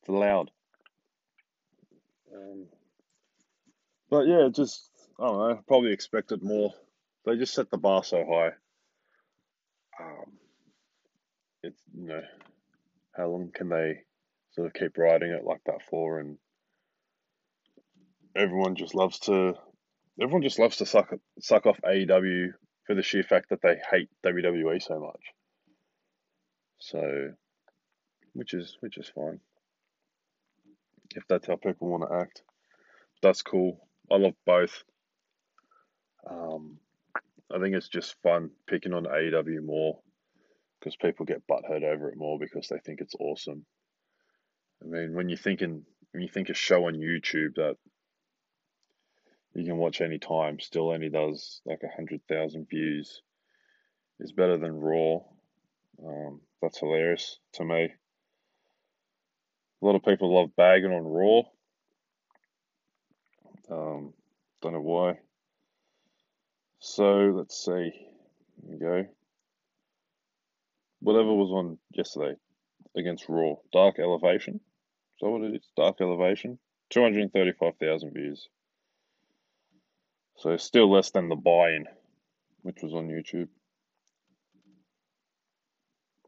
[0.00, 0.50] It's allowed.
[2.34, 2.66] Um,
[4.10, 5.60] but yeah, just I don't know.
[5.66, 6.74] Probably expected more.
[7.24, 8.52] They just set the bar so high.
[10.00, 10.37] Um,
[11.68, 12.22] it's you know,
[13.16, 14.00] how long can they
[14.52, 16.20] sort of keep riding it like that for?
[16.20, 16.38] And
[18.36, 19.54] everyone just loves to,
[20.20, 22.48] everyone just loves to suck suck off AEW
[22.86, 25.20] for the sheer fact that they hate WWE so much.
[26.80, 27.32] So,
[28.32, 29.40] which is which is fine.
[31.14, 32.42] If that's how people want to act,
[33.22, 33.80] that's cool.
[34.10, 34.82] I love both.
[36.30, 36.78] Um,
[37.52, 39.98] I think it's just fun picking on AEW more
[40.78, 43.64] because people get butthurt over it more because they think it's awesome.
[44.82, 47.76] I mean, when you're thinking when you think a show on YouTube that
[49.54, 53.22] you can watch any time still only does like a hundred thousand views
[54.20, 55.18] is better than Raw.
[56.04, 57.92] Um, that's hilarious to me.
[59.80, 61.42] A lot of people love bagging on Raw.
[63.70, 64.12] Um,
[64.62, 65.18] don't know why.
[66.80, 67.92] So let's see.
[67.92, 67.92] Here
[68.64, 69.06] we go.
[71.00, 72.34] Whatever was on yesterday
[72.96, 73.54] against Raw.
[73.72, 74.54] Dark Elevation.
[74.56, 75.68] Is that what it is?
[75.76, 76.58] Dark Elevation.
[76.90, 78.48] 235,000 views.
[80.36, 81.86] So still less than the buy-in,
[82.62, 83.48] which was on YouTube.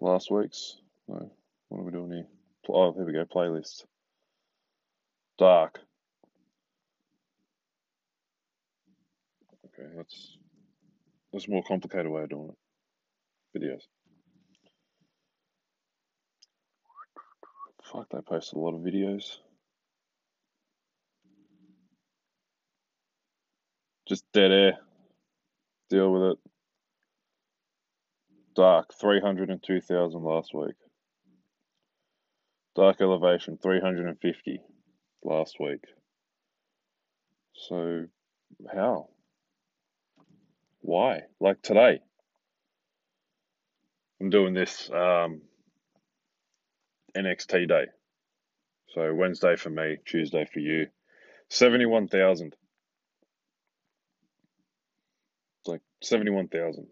[0.00, 0.76] Last week's.
[1.08, 1.30] No.
[1.68, 2.26] What are we doing here?
[2.68, 3.24] Oh, here we go.
[3.24, 3.84] Playlist.
[5.38, 5.80] Dark.
[9.66, 10.36] Okay, that's
[11.32, 13.58] that's a more complicated way of doing it.
[13.58, 13.82] Videos.
[17.90, 19.38] Fuck, they post a lot of videos.
[24.06, 24.78] Just dead air.
[25.88, 26.38] Deal with it.
[28.54, 30.74] Dark, 302,000 last week.
[32.76, 34.60] Dark Elevation, 350
[35.24, 35.84] last week.
[37.54, 38.06] So,
[38.72, 39.08] how?
[40.80, 41.22] Why?
[41.40, 42.00] Like today.
[44.20, 45.42] I'm doing this um,
[47.16, 47.86] NXT day.
[48.94, 50.88] So Wednesday for me, Tuesday for you.
[51.48, 52.54] 71,000.
[55.60, 56.88] It's like 71,000.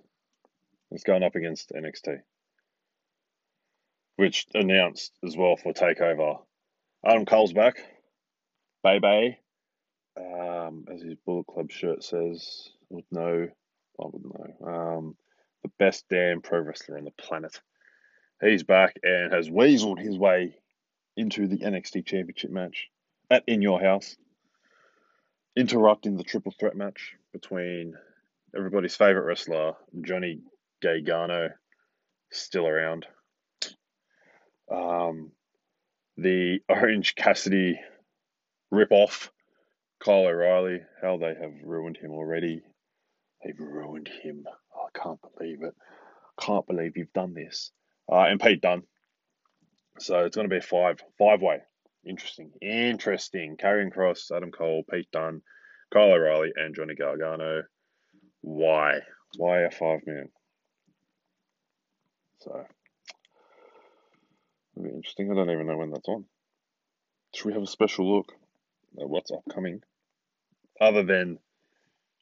[0.90, 2.20] It's going up against NXT.
[4.16, 6.40] Which announced as well for TakeOver.
[7.04, 7.76] Adam Cole's back.
[8.82, 9.38] Baby.
[10.16, 13.48] Um, as his Bullet Club shirt says, with no
[14.00, 14.68] I wouldn't know.
[14.68, 15.16] Um,
[15.62, 17.60] the best damn pro wrestler on the planet.
[18.40, 20.54] He's back and has weaseled his way
[21.16, 22.88] into the NXT Championship match
[23.30, 24.16] at In Your House,
[25.56, 27.94] interrupting the triple threat match between
[28.56, 30.40] everybody's favorite wrestler, Johnny
[30.80, 31.50] Gargano,
[32.30, 33.06] still around.
[34.70, 35.32] Um,
[36.16, 37.80] the Orange Cassidy
[38.70, 39.32] rip-off,
[39.98, 42.62] Kyle O'Reilly, how they have ruined him already.
[43.42, 44.44] They've ruined him.
[44.74, 45.74] I can't believe it.
[46.40, 47.72] Can't believe you've done this.
[48.10, 48.82] Uh, and Pete Dunne.
[49.98, 51.58] So it's going to be a five five way.
[52.06, 52.52] Interesting.
[52.62, 53.56] Interesting.
[53.56, 55.42] Karrion Kross, Adam Cole, Pete Dunne,
[55.92, 57.62] Kyle O'Reilly, and Johnny Gargano.
[58.40, 59.00] Why?
[59.36, 60.28] Why a five man?
[62.38, 62.64] So
[64.76, 65.30] it'll be interesting.
[65.30, 66.24] I don't even know when that's on.
[67.34, 68.32] Should we have a special look
[68.98, 69.82] at what's upcoming?
[70.80, 71.38] Other than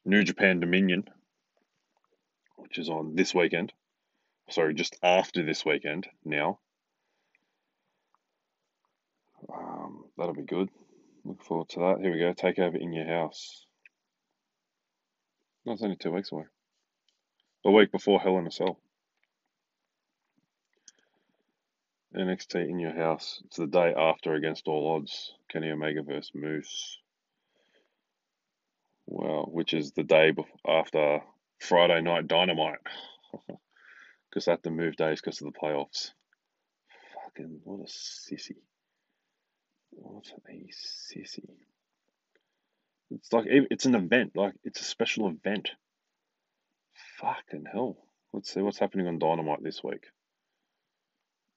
[0.03, 1.03] New Japan Dominion,
[2.57, 3.71] which is on this weekend.
[4.49, 6.59] Sorry, just after this weekend now.
[9.53, 10.69] Um, that'll be good.
[11.25, 11.99] Look forward to that.
[12.01, 12.33] Here we go.
[12.33, 13.65] Take over in your house.
[15.65, 16.45] It's only two weeks away.
[17.65, 18.79] A week before Hell in a Cell.
[22.15, 23.41] NXT in your house.
[23.45, 25.33] It's the day after Against All Odds.
[25.49, 26.99] Kenny Omega versus Moose.
[29.05, 30.33] Well, which is the day
[30.65, 31.21] after
[31.59, 32.79] Friday Night Dynamite.
[34.29, 36.11] Because that to move days because of the playoffs.
[37.23, 38.57] Fucking what a sissy.
[39.91, 41.49] What a sissy.
[43.09, 45.71] It's like it's an event, like it's a special event.
[47.19, 47.97] Fucking hell.
[48.33, 50.05] Let's see what's happening on Dynamite this week.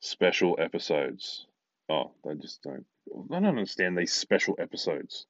[0.01, 1.47] Special episodes.
[1.89, 2.87] Oh, they just don't.
[3.33, 5.27] I don't understand these special episodes.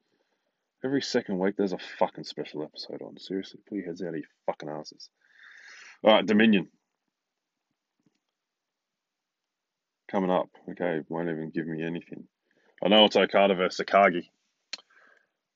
[0.83, 3.17] Every second week there's a fucking special episode on.
[3.17, 5.09] Seriously, put your heads out of your fucking asses.
[6.03, 6.67] Alright, Dominion.
[10.11, 10.49] Coming up.
[10.69, 12.25] Okay, won't even give me anything.
[12.83, 14.23] I know it's Okada versus Takagi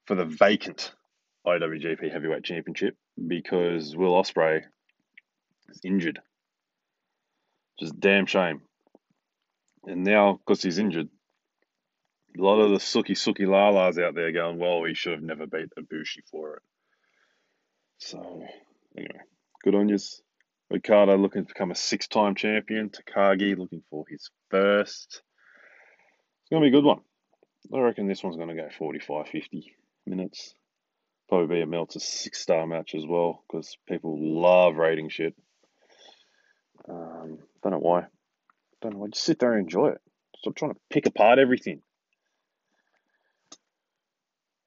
[0.05, 0.93] for the vacant
[1.45, 2.95] IWGP Heavyweight Championship
[3.27, 4.61] because Will Ospreay
[5.67, 6.19] is injured.
[7.79, 8.61] Just damn shame.
[9.83, 11.09] And now, because he's injured,
[12.37, 15.47] a lot of the suki suki lalas out there going, well, he should have never
[15.47, 16.63] beat Ibushi for it.
[17.97, 18.43] So,
[18.97, 19.19] anyway,
[19.63, 20.21] good on yous.
[20.73, 22.89] Okada looking to become a six time champion.
[22.89, 25.21] Takagi looking for his first.
[26.41, 27.01] It's going to be a good one.
[27.73, 29.75] I reckon this one's going to go 45 50
[30.05, 30.53] minutes.
[31.27, 35.35] Probably be a Meltzer six star match as well because people love rating shit.
[36.87, 38.05] Um, don't know why.
[38.81, 39.07] Don't know why.
[39.07, 40.01] Just sit there and enjoy it.
[40.37, 41.81] Stop trying to pick apart everything.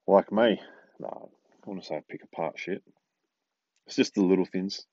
[0.05, 0.59] Like me.
[0.99, 1.29] No,
[1.63, 2.83] I want to say pick apart shit.
[3.87, 4.85] It's just the little things.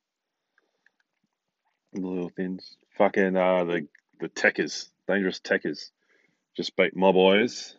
[1.93, 2.77] The little things.
[2.99, 3.89] Fucking uh, the
[4.21, 5.91] the Tekkers, dangerous Tekkers,
[6.57, 7.77] just beat my boys,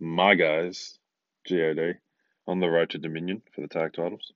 [0.00, 0.98] my guys,
[1.48, 1.98] God,
[2.46, 4.32] on the road to Dominion for the tag titles.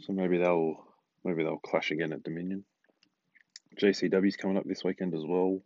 [0.00, 0.76] So maybe they'll
[1.24, 2.64] maybe they'll clash again at Dominion.
[3.80, 5.60] JCW's coming up this weekend as well.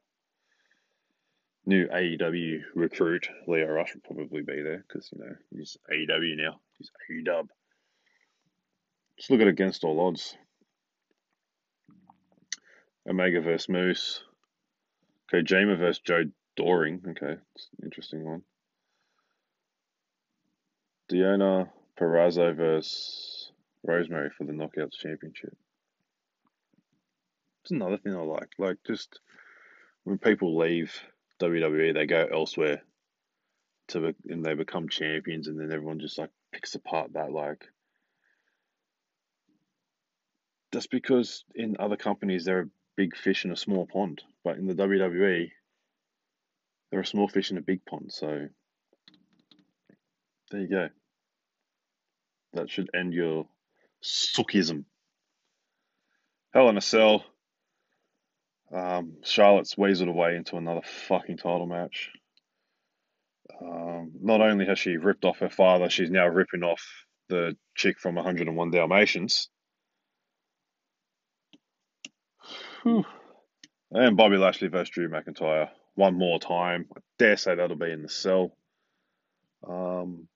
[1.64, 6.60] New AEW recruit Lio Rush will probably be there because you know he's AEW now.
[6.78, 7.48] He's AEW.
[9.18, 10.36] Just look at against all odds.
[13.08, 14.22] Omega versus Moose.
[15.32, 16.24] Kojima versus Joe
[16.56, 17.02] Doering.
[17.08, 18.42] Okay, it's an interesting one.
[21.10, 23.50] Deonna Purrazzo versus
[23.84, 25.56] Rosemary for the Knockouts Championship.
[27.62, 28.50] It's another thing I like.
[28.58, 29.20] Like, just
[30.04, 30.92] when people leave
[31.40, 32.82] WWE, they go elsewhere
[33.88, 37.64] to and they become champions, and then everyone just like picks apart that like.
[40.72, 44.66] Just because in other companies they're a big fish in a small pond, but in
[44.66, 45.50] the WWE,
[46.90, 48.12] they're a small fish in a big pond.
[48.12, 48.48] So
[50.50, 50.88] there you go.
[52.54, 53.46] That should end your
[54.02, 54.84] suckism.
[56.54, 57.24] Hell in a Cell.
[58.72, 62.10] Um, Charlotte's weaseled away into another fucking title match.
[63.60, 66.82] Um, not only has she ripped off her father, she's now ripping off
[67.28, 69.48] the chick from 101 Dalmatians.
[72.86, 73.04] Whew.
[73.90, 76.86] And Bobby Lashley versus Drew McIntyre one more time.
[76.96, 78.56] I dare say that'll be in the cell.
[79.68, 80.28] Um,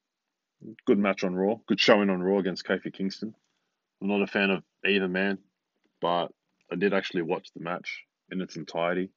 [0.85, 1.59] good match on Raw.
[1.69, 3.37] Good showing on Raw against Kofi Kingston.
[4.03, 5.39] I'm not a fan of either man,
[6.01, 6.33] but
[6.73, 9.11] I did actually watch the match in its entirety,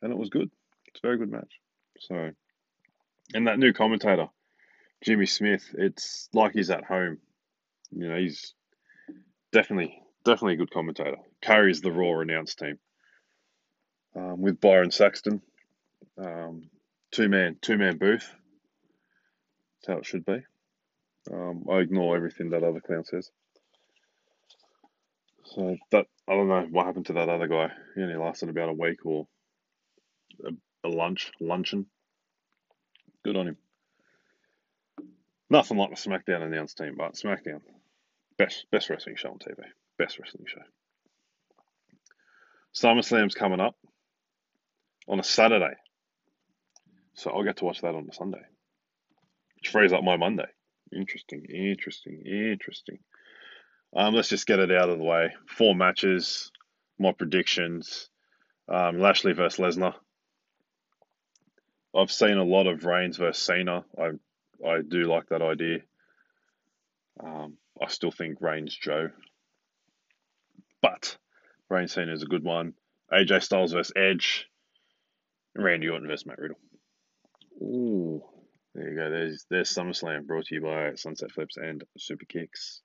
[0.00, 0.50] and it was good.
[0.86, 1.60] It's a very good match.
[1.98, 2.30] So,
[3.34, 4.28] and that new commentator,
[5.04, 7.18] Jimmy Smith, it's like he's at home.
[7.90, 8.54] You know, he's
[9.52, 11.18] definitely definitely a good commentator.
[11.44, 12.78] Carries the Raw announced team
[14.16, 15.42] um, with Byron Saxton,
[16.16, 16.70] um,
[17.10, 18.32] two man two man booth.
[19.76, 20.42] That's how it should be.
[21.30, 23.30] Um, I ignore everything that other clown says.
[25.44, 27.70] So that I don't know what happened to that other guy.
[27.94, 29.26] He only lasted about a week or
[30.46, 31.84] a, a lunch luncheon.
[33.22, 33.56] Good on him.
[35.50, 37.60] Nothing like the SmackDown announced team, but SmackDown
[38.38, 39.62] best best wrestling show on TV.
[39.98, 40.62] Best wrestling show.
[42.74, 43.76] SummerSlam's coming up
[45.08, 45.74] on a Saturday.
[47.14, 48.42] So I'll get to watch that on a Sunday,
[49.56, 50.48] which frees up my Monday.
[50.92, 52.98] Interesting, interesting, interesting.
[53.96, 55.32] Um, let's just get it out of the way.
[55.46, 56.50] Four matches,
[56.98, 58.08] my predictions.
[58.68, 59.94] Um, Lashley versus Lesnar.
[61.96, 63.84] I've seen a lot of Reigns versus Cena.
[63.96, 64.10] I
[64.66, 65.78] I do like that idea.
[67.22, 69.10] Um, I still think Reigns Joe,
[70.80, 71.16] but
[71.74, 72.74] Reigns Cena is a good one.
[73.12, 74.48] AJ Styles versus Edge.
[75.56, 76.58] Randy Orton versus Matt Riddle.
[78.74, 79.10] There you go.
[79.10, 82.80] There's there's SummerSlam brought to you by Sunset Flips and Super Kicks.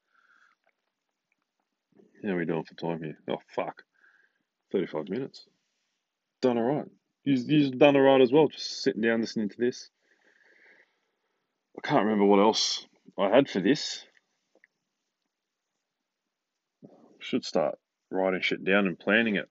[2.24, 3.18] How are we doing for time here?
[3.30, 3.84] Oh fuck,
[4.72, 5.46] thirty-five minutes.
[6.42, 6.88] Done all right.
[7.24, 8.48] You've, you've done all right as well.
[8.48, 9.90] Just sitting down listening to this.
[11.78, 12.86] I can't remember what else
[13.18, 14.06] I had for this.
[17.20, 17.78] Should start
[18.12, 19.50] writing shit down and planning it.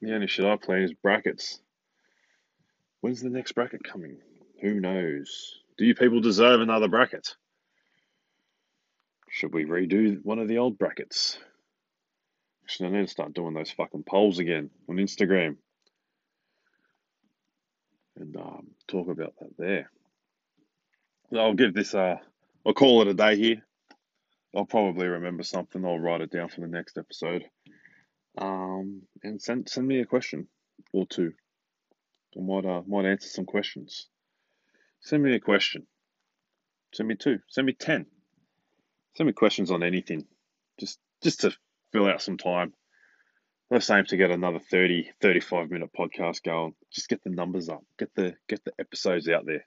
[0.00, 1.60] The only shit I plan is brackets.
[3.00, 4.18] When's the next bracket coming?
[4.60, 5.58] Who knows?
[5.78, 7.34] Do you people deserve another bracket?
[9.30, 11.38] Should we redo one of the old brackets?
[12.64, 15.56] Actually, I need to start doing those fucking polls again on Instagram
[18.16, 19.90] and um, talk about that there.
[21.36, 22.20] I'll give this a.
[22.66, 23.62] I'll call it a day here.
[24.54, 25.84] I'll probably remember something.
[25.84, 27.44] I'll write it down for the next episode.
[28.38, 30.48] Um, and send send me a question
[30.92, 31.32] or two.
[32.36, 34.06] I might uh, might answer some questions.
[35.00, 35.86] Send me a question.
[36.92, 37.38] Send me two.
[37.48, 38.06] Send me ten.
[39.16, 40.26] Send me questions on anything.
[40.78, 41.52] Just just to
[41.92, 42.72] fill out some time.
[43.70, 46.74] Let's aim to get another 30, 35 minute podcast going.
[46.92, 47.84] Just get the numbers up.
[47.98, 49.64] Get the get the episodes out there.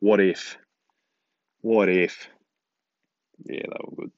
[0.00, 0.58] What if?
[1.62, 2.28] What if?
[3.44, 4.12] Yeah, they were good.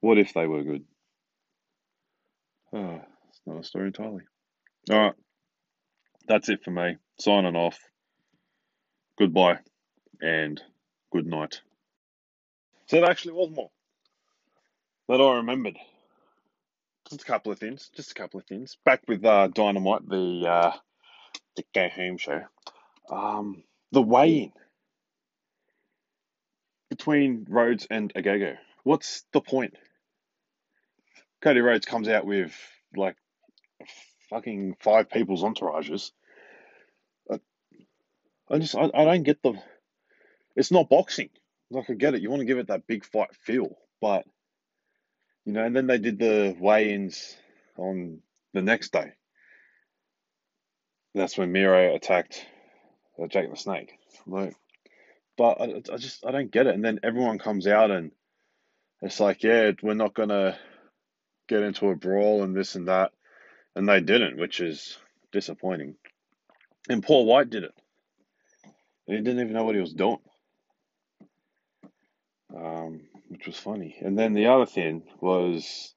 [0.00, 0.84] What if they were good?
[2.72, 4.22] Oh, it's not a story entirely.
[4.90, 5.14] All right.
[6.28, 6.96] That's it for me.
[7.20, 7.78] Signing off.
[9.18, 9.58] Goodbye
[10.20, 10.60] and
[11.12, 11.60] good night.
[12.86, 13.70] So that actually was more
[15.08, 15.78] that I remembered.
[17.08, 17.90] Just a couple of things.
[17.94, 18.76] Just a couple of things.
[18.84, 20.72] Back with uh, Dynamite, the uh,
[21.56, 22.42] the Go Home show.
[23.10, 23.62] Um,
[23.92, 24.52] the weigh-in
[26.90, 28.56] between Rhodes and Ogogo.
[28.82, 29.74] What's the point?
[31.42, 32.52] Cody Rhodes comes out with
[32.96, 33.16] like
[34.30, 36.10] fucking five people's entourages.
[38.48, 39.54] I, just I, I don't get the.
[40.54, 41.30] It's not boxing.
[41.70, 42.22] Like I get it.
[42.22, 44.24] You want to give it that big fight feel, but
[45.44, 45.64] you know.
[45.64, 47.36] And then they did the weigh-ins
[47.76, 48.20] on
[48.52, 49.12] the next day.
[51.14, 52.46] That's when Miro attacked
[53.20, 53.98] uh, Jake the Snake.
[54.26, 54.54] Like,
[55.36, 56.74] but I, I just I don't get it.
[56.74, 58.12] And then everyone comes out and
[59.02, 60.56] it's like, yeah, we're not gonna
[61.48, 63.12] get into a brawl and this and that,
[63.74, 64.98] and they didn't, which is
[65.32, 65.96] disappointing.
[66.88, 67.74] And Paul White did it.
[69.06, 70.18] And he didn't even know what he was doing,
[72.54, 73.96] um, which was funny.
[74.00, 75.94] And then the other thing was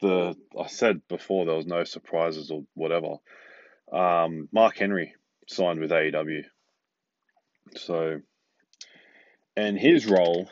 [0.00, 3.16] the I said before there was no surprises or whatever.
[3.92, 5.14] Um, Mark Henry
[5.46, 6.44] signed with AEW,
[7.76, 8.20] so
[9.56, 10.50] and his role,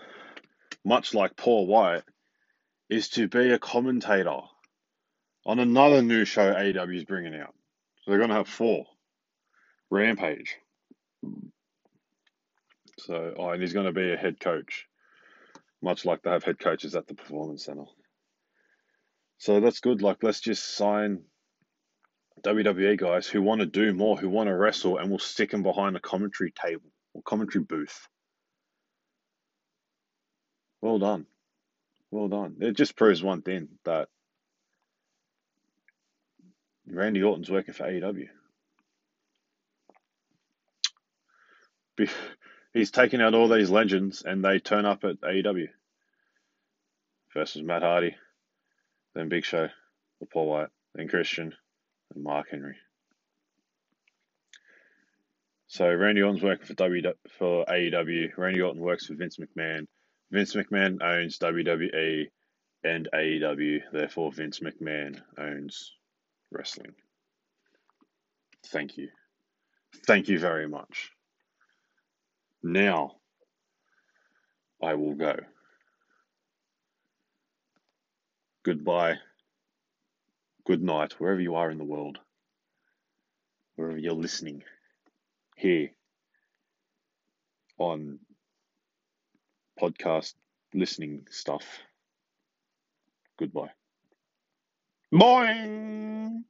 [0.84, 2.02] much like Paul White,
[2.90, 4.40] is to be a commentator
[5.46, 7.54] on another new show AEW is bringing out.
[8.02, 8.84] So they're going to have four.
[9.90, 10.56] Rampage.
[12.98, 14.86] So, oh, and he's going to be a head coach,
[15.80, 17.86] much like they have head coaches at the Performance Center.
[19.38, 20.02] So that's good.
[20.02, 21.22] Like, let's just sign
[22.42, 25.62] WWE guys who want to do more, who want to wrestle, and we'll stick them
[25.62, 28.08] behind a commentary table or commentary booth.
[30.82, 31.26] Well done.
[32.10, 32.56] Well done.
[32.60, 34.08] It just proves one thing that
[36.86, 38.28] Randy Orton's working for AEW.
[42.72, 45.68] He's taking out all these legends and they turn up at AEW.
[47.34, 48.16] Versus Matt Hardy,
[49.14, 49.68] then Big Show,
[50.18, 51.54] then Paul White, then Christian,
[52.12, 52.74] and Mark Henry.
[55.68, 57.02] So Randy Orton's working for W
[57.38, 58.36] for AEW.
[58.36, 59.86] Randy Orton works for Vince McMahon.
[60.30, 62.28] Vince McMahon owns WWE
[62.84, 65.92] and AEW, therefore, Vince McMahon owns
[66.50, 66.94] wrestling.
[68.66, 69.08] Thank you.
[70.06, 71.10] Thank you very much.
[72.62, 73.16] Now,
[74.82, 75.36] I will go.
[78.62, 79.16] Goodbye.
[80.66, 82.18] Good night, wherever you are in the world,
[83.76, 84.62] wherever you're listening,
[85.56, 85.90] here
[87.78, 88.20] on
[89.80, 90.34] podcast
[90.74, 91.64] listening stuff.
[93.38, 93.70] Goodbye.
[95.12, 96.44] Boing!